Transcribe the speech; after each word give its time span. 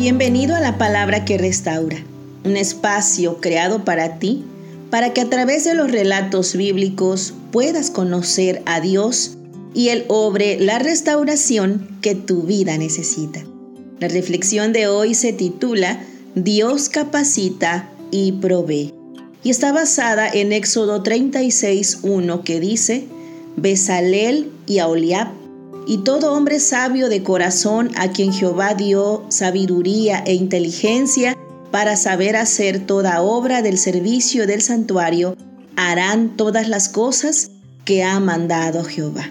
Bienvenido 0.00 0.56
a 0.56 0.60
la 0.60 0.78
palabra 0.78 1.26
que 1.26 1.36
restaura, 1.36 1.98
un 2.44 2.56
espacio 2.56 3.38
creado 3.38 3.84
para 3.84 4.18
ti, 4.18 4.42
para 4.88 5.12
que 5.12 5.20
a 5.20 5.28
través 5.28 5.64
de 5.64 5.74
los 5.74 5.92
relatos 5.92 6.56
bíblicos 6.56 7.34
puedas 7.52 7.90
conocer 7.90 8.62
a 8.64 8.80
Dios 8.80 9.36
y 9.74 9.90
Él 9.90 10.06
obre 10.08 10.58
la 10.58 10.78
restauración 10.78 11.98
que 12.00 12.14
tu 12.14 12.44
vida 12.44 12.78
necesita. 12.78 13.44
La 13.98 14.08
reflexión 14.08 14.72
de 14.72 14.88
hoy 14.88 15.12
se 15.12 15.34
titula 15.34 16.02
Dios 16.34 16.88
capacita 16.88 17.90
y 18.10 18.32
provee 18.32 18.94
y 19.42 19.50
está 19.50 19.70
basada 19.70 20.30
en 20.30 20.54
Éxodo 20.54 21.02
36.1 21.02 22.42
que 22.42 22.58
dice, 22.58 23.04
Besalel 23.58 24.50
y 24.66 24.78
Aholiab 24.78 25.39
y 25.86 25.98
todo 25.98 26.32
hombre 26.32 26.60
sabio 26.60 27.08
de 27.08 27.22
corazón 27.22 27.90
a 27.96 28.08
quien 28.12 28.32
Jehová 28.32 28.74
dio 28.74 29.24
sabiduría 29.28 30.22
e 30.26 30.34
inteligencia 30.34 31.36
para 31.70 31.96
saber 31.96 32.36
hacer 32.36 32.86
toda 32.86 33.22
obra 33.22 33.62
del 33.62 33.78
servicio 33.78 34.46
del 34.46 34.60
santuario, 34.60 35.36
harán 35.76 36.36
todas 36.36 36.68
las 36.68 36.88
cosas 36.88 37.50
que 37.84 38.02
ha 38.02 38.18
mandado 38.20 38.84
Jehová. 38.84 39.30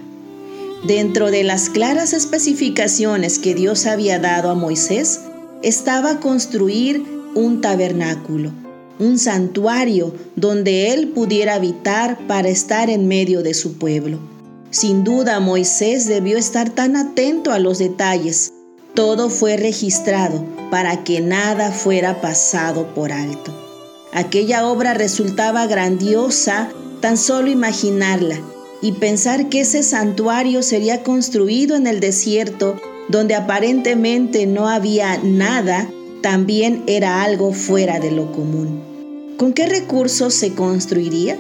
Dentro 0.87 1.29
de 1.29 1.43
las 1.43 1.69
claras 1.69 2.13
especificaciones 2.13 3.37
que 3.39 3.53
Dios 3.53 3.85
había 3.85 4.19
dado 4.19 4.49
a 4.49 4.55
Moisés, 4.55 5.21
estaba 5.61 6.21
construir 6.21 7.03
un 7.35 7.59
tabernáculo, 7.59 8.51
un 8.97 9.19
santuario 9.19 10.13
donde 10.37 10.93
él 10.93 11.09
pudiera 11.09 11.55
habitar 11.55 12.17
para 12.27 12.47
estar 12.47 12.89
en 12.89 13.07
medio 13.07 13.43
de 13.43 13.53
su 13.53 13.77
pueblo. 13.77 14.38
Sin 14.71 15.03
duda 15.03 15.39
Moisés 15.39 16.05
debió 16.05 16.37
estar 16.37 16.69
tan 16.69 16.95
atento 16.95 17.51
a 17.51 17.59
los 17.59 17.79
detalles. 17.79 18.53
Todo 18.93 19.29
fue 19.29 19.57
registrado 19.57 20.45
para 20.69 21.03
que 21.03 21.21
nada 21.21 21.71
fuera 21.71 22.21
pasado 22.21 22.93
por 22.93 23.11
alto. 23.11 23.51
Aquella 24.13 24.67
obra 24.67 24.93
resultaba 24.93 25.65
grandiosa 25.65 26.69
tan 27.01 27.17
solo 27.17 27.49
imaginarla 27.49 28.39
y 28.81 28.93
pensar 28.93 29.49
que 29.49 29.61
ese 29.61 29.81
santuario 29.81 30.61
sería 30.61 31.03
construido 31.03 31.75
en 31.75 31.87
el 31.87 31.99
desierto 31.99 32.75
donde 33.09 33.33
aparentemente 33.33 34.45
no 34.45 34.69
había 34.69 35.17
nada, 35.23 35.89
también 36.21 36.83
era 36.85 37.23
algo 37.23 37.53
fuera 37.53 37.99
de 37.99 38.11
lo 38.11 38.31
común. 38.31 39.35
¿Con 39.37 39.53
qué 39.53 39.65
recursos 39.65 40.33
se 40.35 40.53
construiría? 40.53 41.37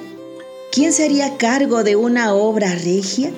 ¿Quién 0.71 0.93
sería 0.93 1.35
cargo 1.37 1.83
de 1.83 1.95
una 1.95 2.35
obra 2.35 2.75
regia? 2.75 3.31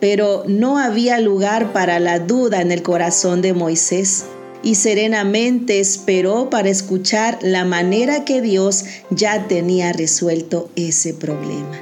Pero 0.00 0.44
no 0.46 0.76
había 0.76 1.18
lugar 1.18 1.72
para 1.72 1.98
la 1.98 2.18
duda 2.18 2.60
en 2.60 2.72
el 2.72 2.82
corazón 2.82 3.40
de 3.40 3.54
Moisés 3.54 4.26
y 4.62 4.74
serenamente 4.74 5.80
esperó 5.80 6.50
para 6.50 6.68
escuchar 6.68 7.38
la 7.40 7.64
manera 7.64 8.26
que 8.26 8.42
Dios 8.42 8.84
ya 9.08 9.48
tenía 9.48 9.94
resuelto 9.94 10.68
ese 10.76 11.14
problema. 11.14 11.80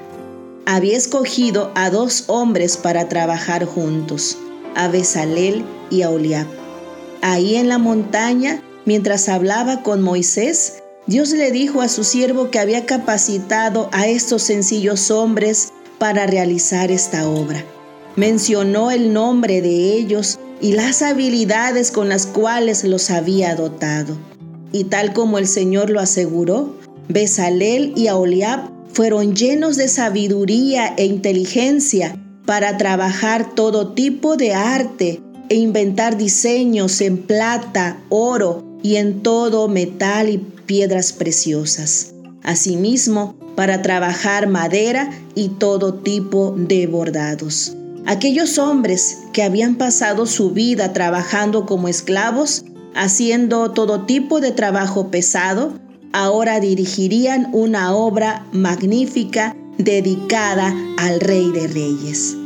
Había 0.66 0.96
escogido 0.96 1.72
a 1.74 1.90
dos 1.90 2.24
hombres 2.28 2.76
para 2.76 3.08
trabajar 3.08 3.64
juntos, 3.64 4.38
a 4.76 4.86
Besalel 4.86 5.64
y 5.90 6.02
a 6.02 6.10
Oliab. 6.10 6.46
Ahí 7.22 7.56
en 7.56 7.68
la 7.68 7.78
montaña, 7.78 8.62
mientras 8.84 9.28
hablaba 9.28 9.82
con 9.82 10.00
Moisés, 10.00 10.83
Dios 11.06 11.32
le 11.32 11.50
dijo 11.50 11.82
a 11.82 11.88
su 11.88 12.02
siervo 12.02 12.50
que 12.50 12.58
había 12.58 12.86
capacitado 12.86 13.90
a 13.92 14.06
estos 14.06 14.42
sencillos 14.42 15.10
hombres 15.10 15.70
para 15.98 16.26
realizar 16.26 16.90
esta 16.90 17.28
obra. 17.28 17.62
Mencionó 18.16 18.90
el 18.90 19.12
nombre 19.12 19.60
de 19.60 19.92
ellos 19.92 20.38
y 20.62 20.72
las 20.72 21.02
habilidades 21.02 21.90
con 21.90 22.08
las 22.08 22.24
cuales 22.26 22.84
los 22.84 23.10
había 23.10 23.54
dotado. 23.54 24.16
Y 24.72 24.84
tal 24.84 25.12
como 25.12 25.36
el 25.38 25.46
Señor 25.46 25.90
lo 25.90 26.00
aseguró, 26.00 26.74
Besalel 27.08 27.92
y 27.96 28.06
Aholiab 28.06 28.70
fueron 28.94 29.36
llenos 29.36 29.76
de 29.76 29.88
sabiduría 29.88 30.94
e 30.96 31.04
inteligencia 31.04 32.16
para 32.46 32.78
trabajar 32.78 33.54
todo 33.54 33.92
tipo 33.92 34.36
de 34.36 34.54
arte 34.54 35.20
e 35.50 35.56
inventar 35.56 36.16
diseños 36.16 37.02
en 37.02 37.18
plata, 37.18 37.98
oro 38.08 38.73
y 38.84 38.96
en 38.96 39.22
todo 39.22 39.66
metal 39.66 40.28
y 40.28 40.36
piedras 40.36 41.14
preciosas. 41.14 42.12
Asimismo, 42.42 43.34
para 43.56 43.80
trabajar 43.80 44.46
madera 44.46 45.10
y 45.34 45.48
todo 45.48 45.94
tipo 45.94 46.54
de 46.54 46.86
bordados. 46.86 47.74
Aquellos 48.04 48.58
hombres 48.58 49.20
que 49.32 49.42
habían 49.42 49.76
pasado 49.76 50.26
su 50.26 50.50
vida 50.50 50.92
trabajando 50.92 51.64
como 51.64 51.88
esclavos, 51.88 52.66
haciendo 52.94 53.70
todo 53.70 54.02
tipo 54.02 54.42
de 54.42 54.52
trabajo 54.52 55.10
pesado, 55.10 55.72
ahora 56.12 56.60
dirigirían 56.60 57.48
una 57.52 57.94
obra 57.94 58.44
magnífica 58.52 59.56
dedicada 59.78 60.74
al 60.98 61.20
Rey 61.20 61.50
de 61.52 61.68
Reyes. 61.68 62.36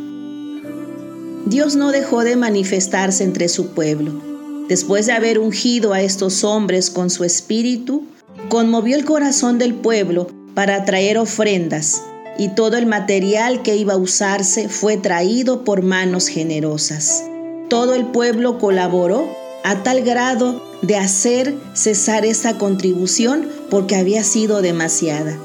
Dios 1.47 1.75
no 1.75 1.91
dejó 1.91 2.23
de 2.23 2.37
manifestarse 2.37 3.25
entre 3.25 3.49
su 3.49 3.71
pueblo 3.71 4.38
Después 4.69 5.07
de 5.07 5.13
haber 5.13 5.39
ungido 5.39 5.95
a 5.95 6.03
estos 6.03 6.45
hombres 6.45 6.91
con 6.91 7.09
su 7.09 7.25
espíritu, 7.25 8.05
conmovió 8.51 8.97
el 8.97 9.07
corazón 9.07 9.59
del 9.59 9.75
pueblo 9.75 10.29
para 10.55 10.85
traer 10.85 11.17
ofrendas, 11.17 12.03
y 12.39 12.49
todo 12.51 12.77
el 12.77 12.85
material 12.85 13.63
que 13.63 13.77
iba 13.77 13.95
a 13.95 13.99
usarse 13.99 14.69
fue 14.69 14.99
traído 14.99 15.65
por 15.65 15.83
manos 15.83 16.29
generosas. 16.29 17.25
Todo 17.69 17.95
el 17.95 18.07
pueblo 18.07 18.59
colaboró 18.59 19.29
a 19.65 19.83
tal 19.83 20.03
grado 20.03 20.63
de 20.83 20.97
hacer 20.97 21.55
cesar 21.75 22.27
esa 22.27 22.59
contribución 22.59 23.49
porque 23.71 23.97
había 23.97 24.23
sido 24.23 24.63
demasiada. 24.63 25.37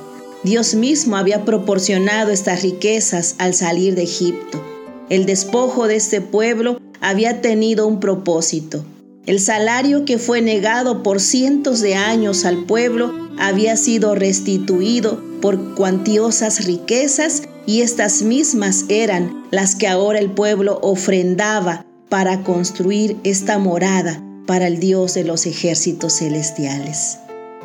Dios 0.44 0.76
mismo 0.76 1.16
había 1.16 1.46
proporcionado 1.46 2.32
estas 2.32 2.62
riquezas 2.62 3.36
al 3.38 3.54
salir 3.54 3.96
de 3.96 4.04
Egipto. 4.04 4.62
El 5.10 5.26
despojo 5.26 5.88
de 5.88 5.96
este 5.96 6.20
pueblo 6.20 6.80
había 7.00 7.42
tenido 7.42 7.88
un 7.88 8.00
propósito, 8.00 8.84
el 9.26 9.40
salario 9.40 10.04
que 10.04 10.18
fue 10.18 10.42
negado 10.42 11.02
por 11.02 11.22
cientos 11.22 11.80
de 11.80 11.96
años 11.96 12.44
al 12.44 12.66
pueblo 12.66 13.14
había 13.40 13.78
sido 13.78 14.16
restituido 14.16 15.24
por 15.42 15.76
cuantiosas 15.76 16.66
riquezas 16.66 17.44
y 17.66 17.82
estas 17.82 18.22
mismas 18.22 18.86
eran 18.90 19.46
las 19.50 19.76
que 19.76 19.88
ahora 19.88 20.20
el 20.20 20.32
pueblo 20.32 20.80
ofrendaba 20.82 21.86
para 22.10 22.44
construir 22.44 23.18
esta 23.24 23.58
morada 23.60 24.22
para 24.46 24.68
el 24.68 24.80
Dios 24.80 25.14
de 25.14 25.24
los 25.24 25.46
ejércitos 25.46 26.18
celestiales. 26.20 27.18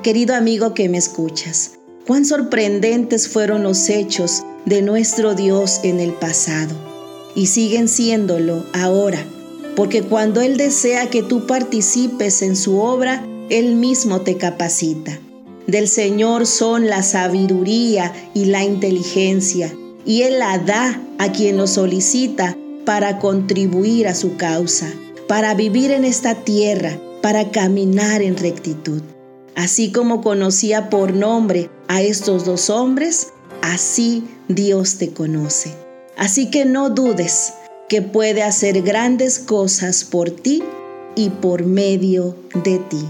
Querido 0.05 0.37
amigo 0.37 0.75
que 0.75 0.89
me 0.89 0.99
escuchas, 0.99 1.73
cuán 2.07 2.25
sorprendentes 2.25 3.29
fueron 3.29 3.65
los 3.65 3.89
hechos 3.89 4.45
de 4.65 4.81
nuestro 4.81 5.35
Dios 5.35 5.81
en 5.83 5.99
el 5.99 6.13
pasado 6.13 6.75
y 7.35 7.47
siguen 7.47 7.89
siéndolo 7.89 8.65
ahora 8.73 9.27
porque 9.79 10.03
cuando 10.03 10.41
Él 10.41 10.57
desea 10.57 11.09
que 11.09 11.23
tú 11.23 11.47
participes 11.47 12.43
en 12.43 12.57
su 12.57 12.81
obra, 12.81 13.25
Él 13.49 13.77
mismo 13.77 14.23
te 14.23 14.37
capacita. 14.37 15.21
Del 15.69 15.87
Señor 15.87 16.49
son 16.49 16.89
la 16.89 17.05
sabiduría 17.05 18.13
y 18.35 18.47
la 18.47 18.65
inteligencia, 18.65 19.73
y 20.05 20.23
Él 20.23 20.41
la 20.41 20.59
da 20.59 21.01
a 21.19 21.31
quien 21.31 21.59
lo 21.59 21.69
solicita 21.69 22.59
para 22.85 23.21
contribuir 23.21 24.09
a 24.09 24.17
su 24.17 24.37
causa, 24.37 24.93
para 25.29 25.55
vivir 25.55 25.93
en 25.93 26.05
esta 26.05 26.43
tierra, 26.43 26.99
para 27.23 27.53
caminar 27.53 28.21
en 28.21 28.37
rectitud. 28.37 29.03
Así 29.55 29.93
como 29.93 30.23
conocía 30.23 30.91
por 30.91 31.15
nombre 31.15 31.71
a 31.87 32.03
estos 32.03 32.45
dos 32.45 32.69
hombres, 32.69 33.29
así 33.63 34.25
Dios 34.49 34.97
te 34.97 35.11
conoce. 35.11 35.73
Así 36.17 36.51
que 36.51 36.65
no 36.65 36.91
dudes, 36.91 37.53
que 37.89 38.03
puede 38.03 38.43
hacer 38.43 38.83
grandes 38.83 39.39
cosas 39.39 40.05
por 40.05 40.31
ti 40.31 40.63
y 41.17 41.31
por 41.31 41.65
medio 41.65 42.37
de 42.65 42.79
ti. 42.79 43.05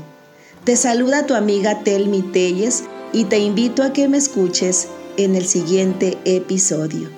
Te 0.65 0.77
saluda 0.77 1.27
tu 1.27 1.35
amiga 1.35 1.83
Telmi 1.83 2.23
Telles 2.23 2.85
y 3.13 3.25
te 3.25 3.39
invito 3.39 3.83
a 3.83 3.93
que 3.93 4.09
me 4.09 4.19
escuches 4.19 4.89
en 5.17 5.35
el 5.35 5.47
siguiente 5.47 6.17
episodio. 6.25 7.18